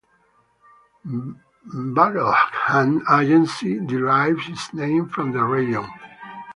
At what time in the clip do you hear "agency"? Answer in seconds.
3.19-3.79